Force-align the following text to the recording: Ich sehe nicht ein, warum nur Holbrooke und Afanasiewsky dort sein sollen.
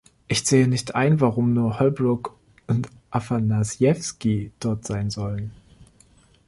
Ich 0.27 0.43
sehe 0.45 0.67
nicht 0.67 0.95
ein, 0.95 1.19
warum 1.21 1.53
nur 1.53 1.79
Holbrooke 1.79 2.31
und 2.65 2.89
Afanasiewsky 3.11 4.51
dort 4.59 4.83
sein 4.83 5.11
sollen. 5.11 5.51